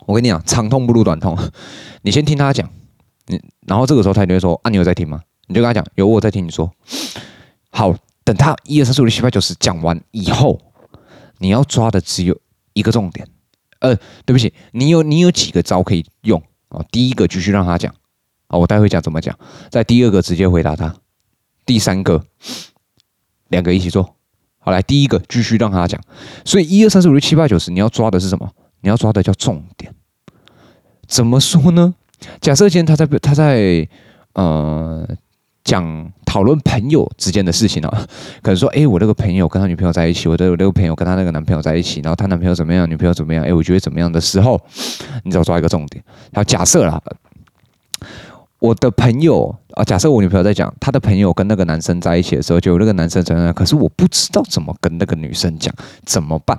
[0.06, 1.38] 我跟你讲，长痛不如短痛。
[2.02, 2.70] 你先听他讲，
[3.32, 6.70] 你然后这个时候他就会说：“啊，你有在听吗？”你就跟他讲：“有，我在听。”你说
[7.72, 10.60] ：“好，等他一二三四五六七八九十讲完以后，
[11.38, 12.38] 你要抓的只有
[12.74, 13.28] 一个重点。
[13.80, 16.86] 呃，对不起，你有你有几个招可以用啊？
[16.92, 17.94] 第一个继续让他讲
[18.48, 19.38] 啊，我待会讲怎么讲。
[19.70, 20.94] 在第二个直接回答他。
[21.66, 22.24] 第三个，
[23.48, 24.16] 两个一起做，
[24.60, 26.00] 好来，第一个继续让他讲，
[26.44, 28.52] 所以一二三四五六七八九十，你要抓的是什么？
[28.82, 29.94] 你要抓的叫重点。
[31.08, 31.96] 怎么说呢？
[32.40, 33.88] 假设今天他在他在
[34.34, 35.08] 呃
[35.64, 38.08] 讲讨论朋友之间的事情啊，
[38.42, 43.44] 可能说，哎，我那个朋友跟他女朋友在一起，我的我那个朋友跟他那个男朋友在一起，然后他男朋友怎么样，女朋友怎么样？
[43.46, 44.60] 哎，我觉得怎么样的时候，
[45.24, 46.04] 你只要抓一个重点。
[46.34, 47.02] 好，假设啦。
[48.60, 55.74] 我的朋友啊，假设我女朋友在讲她的朋友跟那个男生在一起的时候，就那个男生怎样，可是我不知道怎么跟那个女生讲，
[56.06, 56.56] 怎么办？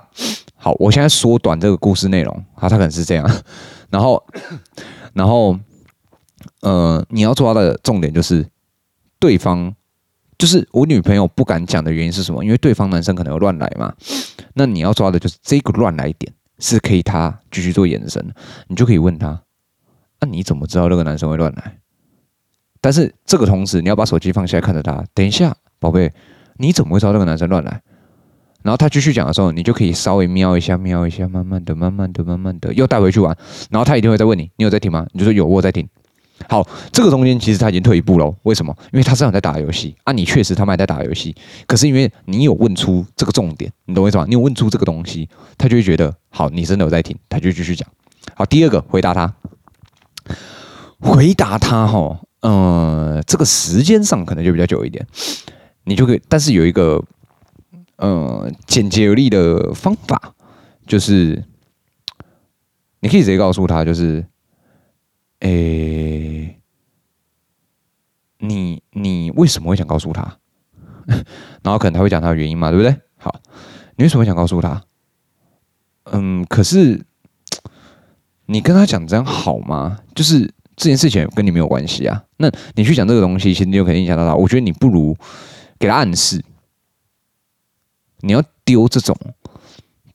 [0.57, 3.31] 好，我现在缩短这个故事内容，好，他可能是这样，
[3.89, 4.21] 然后，
[5.15, 5.59] 然后，
[6.61, 8.47] 呃，你要抓的重点就是，
[9.19, 9.75] 对方
[10.39, 12.45] 就是我女朋友不敢讲的原因是什么？
[12.45, 13.95] 因为对方男生可能有乱来嘛，
[14.55, 18.25] 那你要抓的就是这个乱来点是可以他继续做延伸，
[18.69, 19.43] 你就可以问他，
[20.21, 21.79] 那你怎么知道那个男生会乱来？
[22.81, 25.05] 但是这个同时，你要把手机放下来看着他。
[25.15, 26.13] 等一下，宝贝，
[26.57, 27.81] 你怎么会知道那个男生乱来？
[28.63, 33.37] 然后他继续讲的时候，你就可以稍微瞄一下，瞄一下，慢慢的，慢慢的，慢慢的，又带回去玩。
[33.71, 35.07] 然后他一定会再问你，你有在听吗？
[35.13, 35.89] 你就说有，我在听。
[36.49, 38.35] 好，这个中间其实他已经退一步了。
[38.43, 38.75] 为什么？
[38.93, 41.35] 因为他知道你在打游戏啊，你确实他们还在打游戏。
[41.67, 44.25] 可是因为你有问出这个重点，你懂我意思吗？
[44.27, 47.89] 你有问出这个东西，他就会觉得好，你真的有在听，他就继续讲。
[48.35, 49.33] 好，第二个回答他，
[50.99, 52.21] 回答他哈。
[52.41, 55.07] 呃，这个时间上可能就比较久一点，
[55.85, 57.01] 你就可以，但是有一个
[58.03, 60.35] 呃简洁有力的方法，
[60.89, 61.45] 就是
[62.99, 64.27] 你可以直接告诉他，就是，
[65.39, 66.59] 诶，
[68.39, 70.37] 你你为什么会想告诉他，
[71.63, 73.01] 然后可能他会讲他的原因嘛，对不对？
[73.19, 73.41] 好，
[73.95, 74.83] 你为什么会想告诉他？
[76.07, 77.01] 嗯，可是
[78.47, 80.01] 你跟他讲这样好吗？
[80.13, 82.25] 就是这件事情跟你没有关系啊。
[82.39, 84.35] 那你去讲这个东西，其实你有可能影响到他。
[84.35, 85.17] 我觉得你不如
[85.79, 86.45] 给他暗示，
[88.23, 89.17] 你要丢这种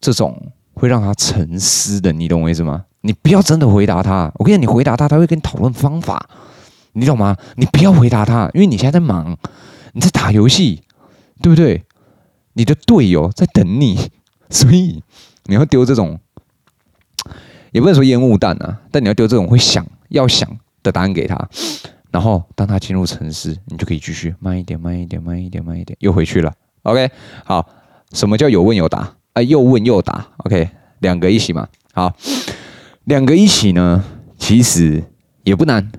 [0.02, 2.86] 这种会让他沉思的，你懂我意思吗？
[3.02, 4.32] 你不要真的回答他。
[4.36, 6.30] 我跟你讲，你回答他，他会跟你讨论方法。
[6.94, 7.38] 你懂吗？
[7.56, 9.38] 你不要回答他，因为你现在在忙，
[9.94, 10.82] 你在打游戏，
[11.42, 11.84] 对不对？
[12.54, 14.10] 你的队友在等你，
[14.50, 15.04] 所以
[15.46, 16.20] 你要丢这种，
[17.72, 20.50] 也不能说烟雾弹啊，但你要丢这种会想要想
[20.82, 21.38] 的答案给他，
[22.10, 26.52] 然后当他进入沉思，你就可以继续慢一点，慢一点，慢一点，慢一点，又回去了。
[26.82, 27.12] OK，
[27.46, 27.68] 好，
[28.12, 29.16] 什么叫有问有答？
[29.34, 30.28] 啊，又问又答。
[30.38, 31.68] OK，两个一起嘛。
[31.94, 32.16] 好，
[33.06, 34.04] 两个一起呢，
[34.38, 35.04] 其实
[35.44, 35.92] 也不难。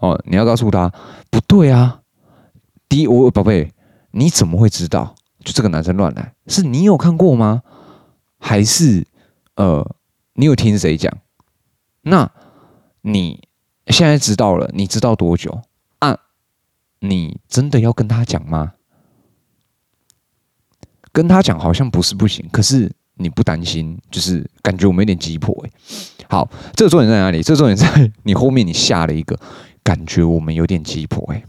[0.00, 0.92] 哦，你要告诉他
[1.30, 2.02] 不对啊！
[2.88, 3.72] 第一，我宝贝，
[4.12, 5.14] 你怎么会知道？
[5.44, 7.62] 就这个男生乱来，是你有看过吗？
[8.38, 9.06] 还是
[9.56, 9.96] 呃，
[10.34, 11.12] 你有听谁讲？
[12.02, 12.30] 那
[13.02, 13.48] 你
[13.88, 15.62] 现在知道了，你知道多久
[15.98, 16.18] 啊？
[17.00, 18.74] 你真的要跟他讲吗？
[21.12, 25.70] 跟他讲好像不是不行，可是你不担心，就是感觉我们有点急迫哎。
[26.28, 27.42] 好，这个重点在哪里？
[27.42, 29.38] 这个重点在你后面，你下了一个。
[29.84, 31.42] 感觉我们有点鸡婆哎，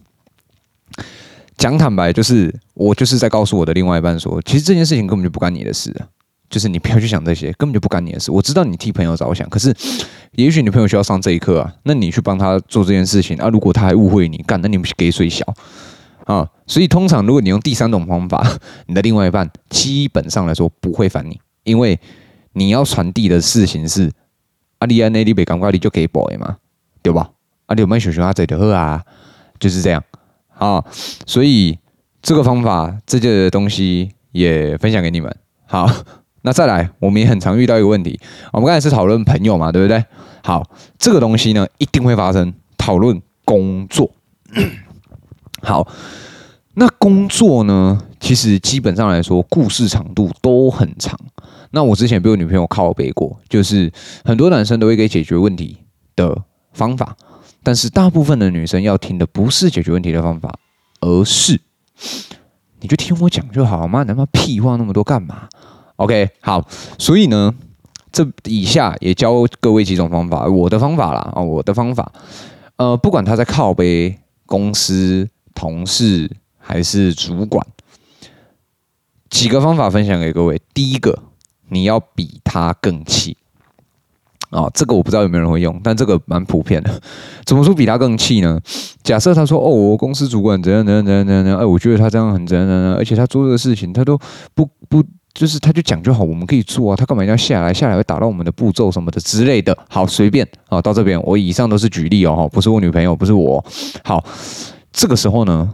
[1.58, 5.94] 讲坦白就是我就是在告诉我的另外一半说，其实这件事情根本就不干你的事，
[6.50, 8.32] 就是你不要去想这些，根本就不干你的事。
[8.32, 9.76] 我知道你替朋友着想，可是
[10.32, 15.46] 也许你朋友需要上这一课啊，那你去帮他做这件事情啊，如果他还误会你干，那你给水小
[16.34, 16.48] 啊。
[16.68, 18.46] 所以通常如果你用第三种方法，
[18.86, 22.00] 你的另外一半基本上来说不会烦你，因为
[22.54, 24.12] 你要传递的事情是
[24.78, 26.58] 阿里安内利北港瓜里就给 boy 嘛，
[27.02, 27.32] 对吧？
[27.66, 28.32] 啊，你有没有想想啊？
[28.32, 29.04] 这的喝啊，
[29.60, 30.04] 就是这样
[30.58, 30.84] 啊。
[31.26, 31.78] 所以
[32.22, 35.36] 这个方法，这件东西也分享给你们。
[35.66, 35.90] 好，
[36.44, 38.20] 那再来，我们也很常遇到一个问题。
[38.54, 40.04] 我们刚才是讨论朋友嘛，对不对？
[40.44, 40.64] 好，
[40.98, 42.54] 这个东西呢，一定会发生。
[42.78, 44.10] 讨论工作。
[45.62, 45.88] 好，
[46.76, 51.20] 那工作呢，其实基本上来说，故事长度都很长。
[51.72, 53.92] 那我之前被我女朋友靠背过，就是
[54.24, 55.78] 很多男生都会给解决问题
[56.16, 56.36] 的
[56.74, 57.16] 方法。
[57.62, 60.58] 但是大部分的女生要听的不是解决问题的方法，
[61.02, 61.60] 而是
[62.80, 65.50] 你就听我讲就好嘛，他妈屁话那么多干嘛
[65.98, 66.66] ？OK，好，
[66.98, 67.54] 所以呢，
[68.12, 72.10] 这以下也教各位几种方法，我的方法啦啊，我的方法，
[72.78, 77.68] 呃，不管他在靠背公司、同事还是主管，
[79.30, 80.58] 几个方法分享给各位。
[80.74, 81.20] 第一个，
[81.68, 83.36] 你要比他更气。
[84.52, 87.02] 啊、哦，这个我不知道有没有人会用，但这个蛮普遍的。
[87.46, 88.58] 怎么说比他更气呢？
[89.04, 94.18] 假设他说：“哦，我公司主管怎样怎样怎样怎样，哎，我觉得他这样很怎样怎样，而且他做这个事情他都
[94.56, 97.74] 不不，就是他就讲就好，我们可以做啊，他干嘛要下来？
[97.74, 99.78] 下来会打乱我们的步骤什么的之类的。
[99.90, 103.64] 好，随便啊、到这边我以上都是举例哦，不是我女朋友，不是我。
[104.04, 104.24] 好，
[104.92, 105.74] 这个时候呢，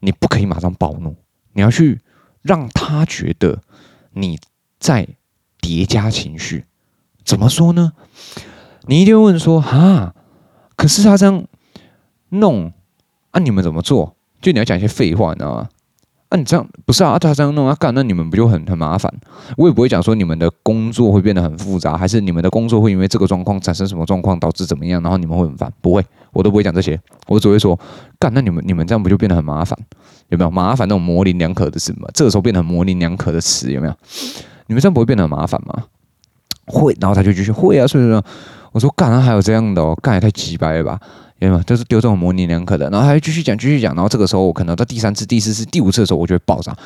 [0.00, 1.14] 你不可以马上暴怒，
[1.52, 2.00] 你要去
[2.42, 3.60] 让他觉得
[4.12, 4.38] 你
[4.78, 5.06] 在
[5.60, 6.64] 叠加情绪。
[7.24, 7.92] 怎么说呢？
[8.86, 10.14] 你一定会问说：“哈，
[10.76, 11.44] 可是他这样
[12.28, 12.72] 弄
[13.32, 14.16] 啊，你们怎么做？
[14.40, 15.68] 就你要讲一些废话，你知道吗？
[16.28, 17.18] 啊，你这样不是啊？
[17.18, 19.12] 他这样弄啊，干那你们不就很很麻烦？
[19.56, 25.72] 我也不会讲说你们的工作会变得很复杂，还是你们的工作会因为这个状况产生什么状况导致怎么样，然后你们会很烦？
[25.80, 26.04] 不会，
[26.36, 27.78] 我都不会讲这些，我只会说：
[28.18, 29.78] 干那你们你们这样不就变得很麻烦？
[30.28, 32.08] 有没有麻烦那种模棱两可的词嘛？
[32.12, 33.94] 这个时候变得很模棱两可的词有没有？
[34.66, 35.84] 你们这样不会变得很麻烦吗？
[36.66, 38.22] 会，然后他就继续会啊，所以说。
[38.72, 41.00] 我说干，还有这样的哦，干也太鸡掰了吧，
[41.38, 41.62] 有没有？
[41.62, 46.76] 就是丢这种模棱两可的，然后还继续讲，继续讲，然后这个时候我可能到第三次、第四次、第五次的时候，我就会爆炸。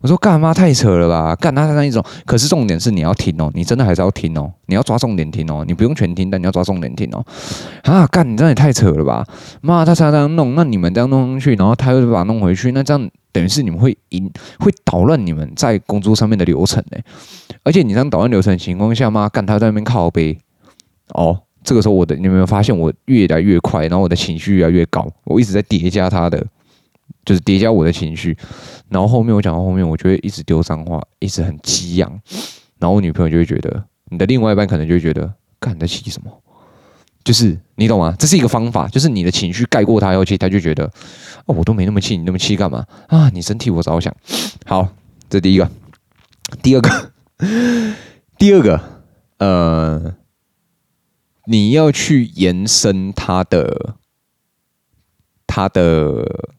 [0.00, 2.04] 我说干嘛太扯了吧，干他他那一种。
[2.24, 7.24] 可是重点是你要听哦，你真的还是要听哦，你要抓重点听哦，你不用全听，但你要抓重点听哦。
[7.82, 9.26] 啊，干你这样也太扯了吧，
[9.60, 16.98] 妈，他常常弄，那你们这样弄上去，然后他又把它弄回去，那这样等于是你们会引会捣乱你们在工作上面的流程呢。
[17.62, 20.38] 而且你这样捣乱流程情况下，妈干他在那边靠背
[21.14, 21.40] 哦。
[21.64, 26.46] 这个时候，我的你有没有发现我越来越快，然后我的情绪越来越高，我一直在叠加他的，
[27.24, 28.36] 就是叠加我的情绪，
[28.88, 32.10] 然后后面我讲到后面，我就会一直丢脏话，一直很激昂，
[32.78, 36.30] 然后我女朋友就会觉得，你的另外一半可能就会觉得，干你在气什么？
[37.24, 38.14] 就是你懂吗？
[38.18, 40.84] 这是一个方法，就是你的情绪盖过他以后，其实他就觉得，
[41.46, 42.86] 哦，我都没那么气，你那么气干嘛？
[43.08, 44.14] 啊，你真替我着想。
[44.64, 44.88] 好，
[45.28, 45.70] 这第一个，
[46.62, 47.12] 第二个，
[48.38, 48.80] 第二个，
[49.38, 50.14] 呃。
[51.48, 53.94] 你要去延伸他的
[55.46, 56.55] 他的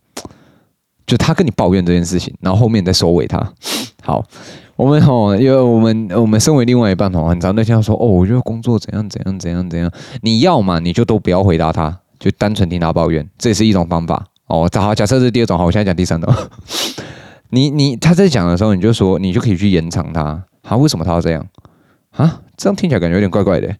[1.07, 3.41] 就他跟你抱怨这件事情，然后后面再收尾他。
[4.03, 4.23] 好，
[4.75, 9.89] 我们吼，因为我们我们身为另外一半吼，很常对象说哦，我觉得工作怎样怎样怎样怎样。
[10.21, 14.69] 你要嘛，你就都不要回答他，就单纯听他抱怨，这也是一种方法哦。
[14.75, 16.33] 好，假设是第二种，好，我现在讲第三种。
[17.49, 20.43] 你你他在讲的时候，你就说你就可以去延长他。
[20.61, 21.47] 他、为什么他要这样？
[22.11, 23.73] 啊，这样听起来感觉有点怪怪的，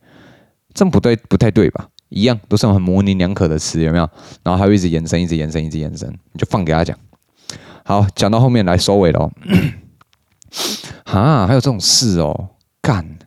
[0.74, 1.90] 这样不对，不太对吧？
[2.08, 4.10] 一样都是很模棱两可的词，有没有？
[4.42, 6.98] 然后他会一直延伸，一直延伸，一直延伸，你就放给他讲。
[7.88, 9.32] 好，讲到后面来收尾喽。
[11.08, 12.50] 啊，还有这种事哦，
[12.82, 13.18] 干，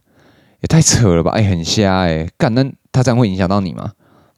[0.60, 1.30] 也太扯了吧？
[1.30, 3.92] 哎，很瞎哎，干，那他这样会影响到你吗？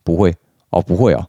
[0.04, 0.32] 不会
[0.70, 1.26] 哦，不会哦，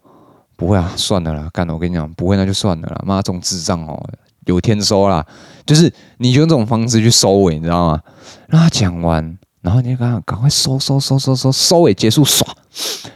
[0.55, 3.01] 不会啊，算了啦，干了，我跟你讲，不会那就算了啦。
[3.03, 3.99] 妈，这种智障哦。
[4.45, 5.25] 有天收啦，
[5.65, 7.99] 就是你就用这种方式去收尾，你知道吗？
[8.47, 12.47] 让他讲完，然后你就赶赶快收收收收收收尾结束，耍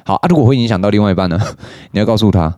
[0.05, 0.27] 好啊！
[0.27, 1.39] 如果会影响到另外一半呢？
[1.91, 2.57] 你要告诉他，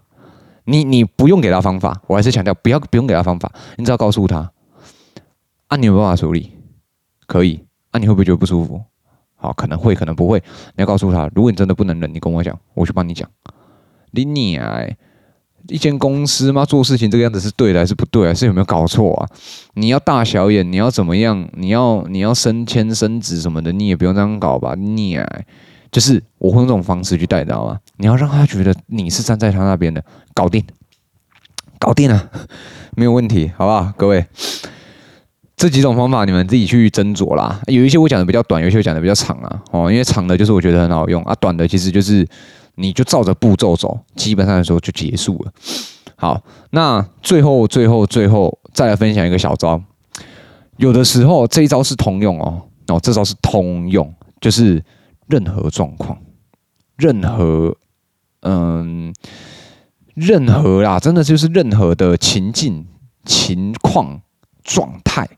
[0.70, 4.52] 你你不用给他方法，我还是强调不要不用给他方法，你只要告诉他
[5.68, 6.52] 啊，你有办法处理，
[7.26, 7.60] 可以
[7.92, 8.00] 啊？
[8.00, 8.82] 你会不会觉得不舒服？
[9.36, 10.42] 好，可能会，可能不会。
[10.76, 13.30] 你要告诉他，如果你真的不能忍，你跟我讲，我去帮你讲。
[14.12, 14.98] 你你哎。
[15.68, 18.34] 一间公司嘛，做事情这个样子是对的还是不对啊？
[18.34, 19.28] 是有没有搞错啊？
[19.74, 21.48] 你要大小眼，你要怎么样？
[21.54, 24.74] 你要你要升迁升职什么的，你也不用这样搞吧？
[24.76, 25.28] 你啊，
[25.92, 27.80] 就是我会用这种方式去带到啊。
[27.98, 30.64] 你要让他觉得你是站在他那边的，搞定，
[31.78, 32.30] 搞定了，
[32.96, 33.94] 没有问题，好不好？
[33.98, 34.26] 各位，
[35.56, 37.60] 这几种方法你们自己去斟酌啦。
[37.68, 39.62] 有一些我讲的比较短，有一些我讲的比较长啊。
[39.72, 42.28] 哦，因为长的就是我觉得很好用啊，短的其实就是。
[42.82, 45.52] 你就照着步骤走，基本上的时候就结束了。
[46.16, 49.82] 好，那最后、最后、最后再来分享一个小招。
[50.78, 54.82] 有的时候这一招是通用哦，哦，这招是通用，就是
[55.30, 56.20] 任何状况、
[56.98, 57.78] 任何
[58.42, 59.14] 嗯、
[60.14, 62.86] 任何啦，真的就是任何的情境、
[63.24, 64.22] 情况、
[64.64, 65.30] 状态，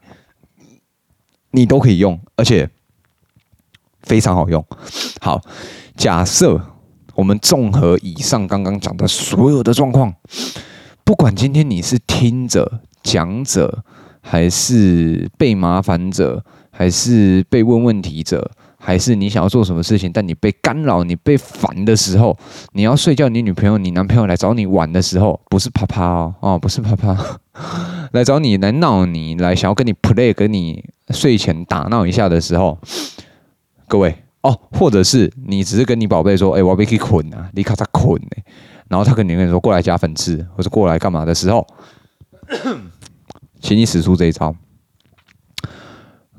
[1.51, 2.67] 你都可以用，而且
[4.01, 4.65] 非常好用。
[5.21, 5.39] 好，
[5.95, 6.59] 假设。
[7.13, 10.15] 我们综合以上刚刚讲的所有的状况，
[11.03, 13.83] 不管今天你是听者、讲者，
[14.21, 16.43] 还是被麻烦者，
[16.81, 22.35] 还是被问问题者，还是你想要做什么事情，但你被干扰、你被烦的时候，
[22.71, 27.39] 你要睡觉，你女朋友、你男朋友来找你玩的时候，不是啪啪哦，哦，不是啪啪，
[28.13, 32.75] 来找你来闹你，来想要跟你 play，跟你睡前打闹一下的时候，
[33.87, 34.15] 各位。
[34.41, 38.41] 哦，或者是你只是跟你宝贝说，哎、我要被你捆啊，你卡在捆呢，
[38.87, 41.63] 然后他跟你跟你说过来加粉刺，或者过来干嘛的时候，
[43.61, 44.55] 请你使出这一招。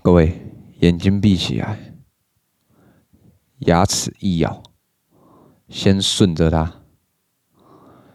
[0.02, 0.36] 各位，
[0.80, 1.78] 眼睛闭起来，
[3.60, 4.60] 牙齿一咬，
[5.68, 6.72] 先顺着他，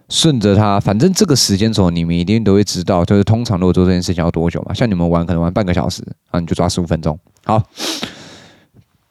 [0.09, 4.73] 顺着他，反正这个时间轴你们一定都会知道，就是通常如果做这件事情要多久嘛？
[4.73, 7.63] 像你们玩可能玩半个小时啊，你就抓十五分钟，好。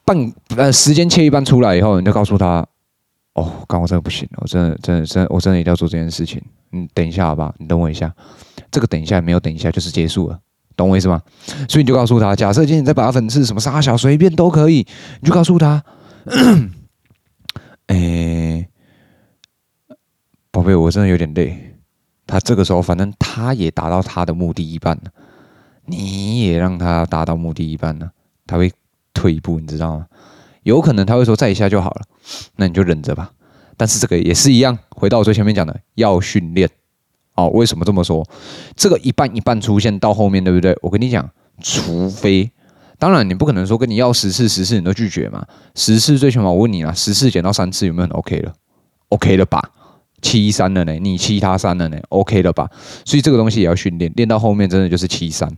[0.05, 2.65] 半呃，时间切一半出来以后，你就告诉他
[3.35, 6.41] ：“哦，刚我真的不行，我真的真的真的，我真的一定要做这件事情。
[6.71, 7.53] 你等一下好不好？
[7.59, 8.15] 你等我一下。
[8.71, 10.39] 这个等一下没有等一下就是结束了，
[10.77, 11.23] 懂我意思吗？
[11.69, 14.87] 所以你就告诉他：假设今天你在拔粉刺，什么杀小随便都可以，
[15.21, 15.83] 你就告诉他：
[17.89, 18.69] 哎，
[20.51, 21.75] 宝贝，我真的有点累。
[22.27, 25.11] 他这个时候，反正他也达到他的目的一半了，
[25.87, 28.11] 你也让他达到目的一半了，
[28.47, 28.71] 他会。”
[29.17, 30.07] 退一步，你知道吗？
[30.65, 32.03] 有可能他会说再一下就好了，
[32.57, 33.33] 那你就忍着吧。
[33.79, 36.69] 但是这个也是一样，回到我最前面讲的，要训练。
[37.37, 38.27] 哦，为什么这么说？
[38.75, 40.77] 这个一半一半出现到后面，对不对？
[40.83, 41.31] 我跟你讲，
[41.63, 42.51] 除非，
[42.99, 45.47] 当然你不可能说跟你要十次十次你都拒绝嘛。
[45.75, 48.53] 十次最起码我问你啊，十次减到三次有没有很 OK 了
[49.11, 49.71] ？OK 了吧？
[50.23, 52.69] 七三了呢，你七他三了呢？OK 了吧？
[53.05, 55.49] 所以这个东西也要训练，练到后面真的就是七三。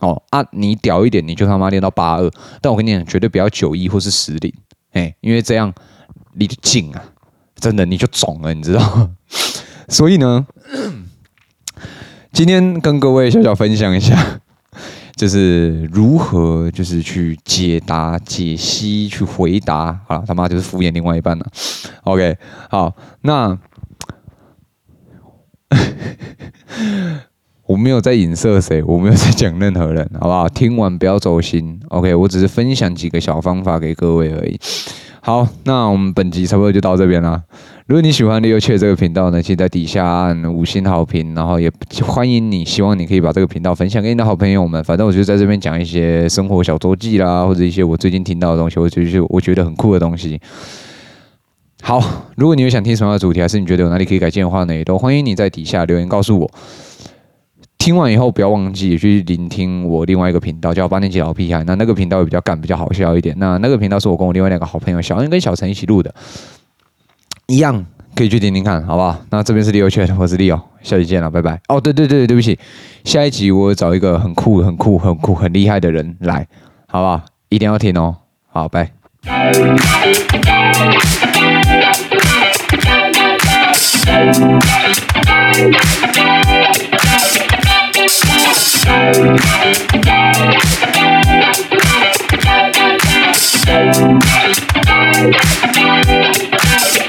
[0.00, 2.30] 哦啊，你屌一点，你就他妈练到八二。
[2.60, 4.52] 但我跟你讲，绝对不要九一或是十零，
[4.92, 5.72] 哎，因为这样
[6.34, 7.02] 你就紧啊，
[7.56, 9.10] 真的你就肿了，你知道？
[9.88, 10.46] 所以呢，
[12.34, 14.40] 今天跟各位小小分享一下，
[15.14, 21.46] 就是如何就是去解答、解析、去回答啊，他妈就是敷衍另外一半了。
[22.02, 22.36] OK，
[22.68, 23.56] 好，那。
[27.66, 30.46] 我没有在影射谁，我没有在讲任何人，好不好？
[30.48, 32.14] 听完不要走心，OK？
[32.14, 34.60] 我只是分享几个小方法给各位而已。
[35.26, 37.42] 好，那我们本集差不多就到这边啦。
[37.86, 41.72] 如果你喜欢 Leo 切这个频道呢，请在底下按五星好评，然后也
[42.02, 44.84] 欢迎你，希望你可以把这个频道分享给你的好朋友们。
[44.84, 50.38] 反正我就在这边讲一些生活小周记啦，或者一些我最近听到的东西，或者是我觉得很酷的东西。
[51.80, 51.98] 好，
[52.36, 56.50] 如果你有想听什么样的主题，还是你觉得有哪里可以改进的话呢，也都欢迎你在底下留言告诉我。
[57.84, 61.62] 听完以后不要忘记去聆听我另外一个频道，叫八年级老屁孩。
[61.64, 63.36] 那那个频道也比较干，比较好笑一点。
[63.38, 66.14] 那那个频道是我跟我另外两个好朋友小恩跟小陈一起录的，
[67.46, 69.14] 一样可以去听听看，好不好？
[69.28, 71.60] 那这边是 Leo 圈我是 Leo，下期见了，拜拜。
[71.68, 72.58] 哦，对对对，对不起，
[73.04, 76.48] 下一集我找一个很酷、很酷、很酷、很厉害的人来，
[76.88, 77.20] 好不好？
[77.50, 78.16] 一定要听哦。
[78.50, 78.92] 好，拜。
[88.84, 89.40] Thank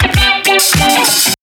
[0.02, 0.05] you.